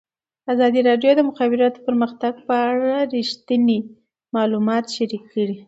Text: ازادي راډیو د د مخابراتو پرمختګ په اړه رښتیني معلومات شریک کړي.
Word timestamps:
ازادي 0.53 0.81
راډیو 0.89 1.11
د 1.15 1.17
د 1.17 1.21
مخابراتو 1.29 1.79
پرمختګ 1.87 2.33
په 2.47 2.53
اړه 2.69 2.93
رښتیني 3.13 3.79
معلومات 4.35 4.85
شریک 4.95 5.23
کړي. 5.33 5.57